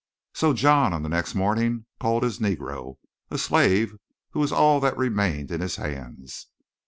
"So 0.33 0.53
John 0.53 0.93
on 0.93 1.03
the 1.03 1.09
next 1.09 1.35
morning 1.35 1.85
called 1.99 2.23
to 2.23 2.25
his 2.25 2.39
Negro, 2.39 2.97
a 3.29 3.37
slave 3.37 3.93
who 4.31 4.39
was 4.39 4.51
all 4.51 4.79
that 4.79 4.97
remained 4.97 5.51
in 5.51 5.61
his 5.61 5.75
hands. 5.75 6.47